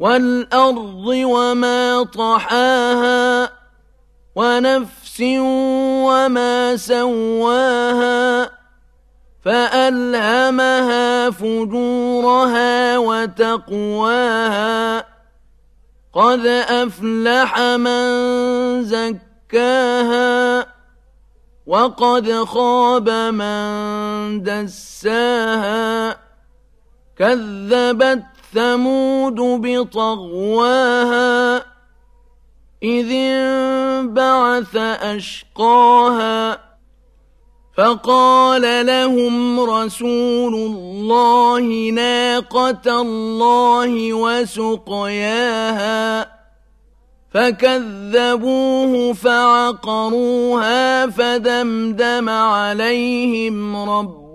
والأرض 0.00 1.06
وما 1.06 2.04
طحاها 2.04 3.50
ونفس 4.36 5.20
وما 6.08 6.76
سواها 6.76 8.50
فألهمها 9.44 11.30
فجورها 11.30 12.98
وتقواها 12.98 15.04
قد 16.12 16.46
أفلح 16.46 17.58
من 17.60 18.10
زكاها 18.84 20.66
وقد 21.66 22.32
خاب 22.44 23.10
من 23.10 24.42
دساها 24.42 26.16
كذبت 27.18 28.22
ثمود 28.54 29.34
بطغواها 29.66 31.56
إذ 32.82 33.12
انبعث 33.12 34.76
أشقاها 34.76 36.70
فقال 37.76 38.86
لهم 38.86 39.60
رسول 39.60 40.54
الله 40.54 41.90
ناقة 41.90 43.00
الله 43.00 44.12
وسقياها 44.14 45.60
فكذبوه 47.30 49.12
فعقروها 49.12 51.06
فدمدم 51.06 52.28
عليهم 52.28 53.76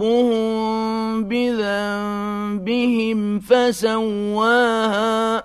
ربهم 0.00 1.24
بذنبهم 1.24 3.18
فسواها 3.40 5.44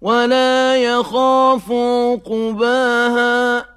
ولا 0.00 0.76
يخاف 0.76 1.72
عقباها 1.72 3.71